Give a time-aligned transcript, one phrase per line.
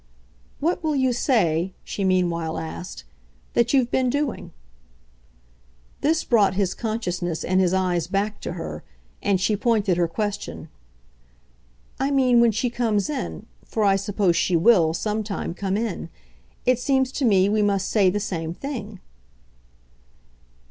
[0.59, 3.03] "What will you say," she meanwhile asked,
[3.53, 4.51] "that you've been doing?"
[5.99, 8.83] This brought his consciousness and his eyes back to her,
[9.21, 10.69] and she pointed her question.
[11.99, 16.09] "I mean when she comes in for I suppose she WILL, some time, come in.
[16.65, 18.99] It seems to me we must say the same thing."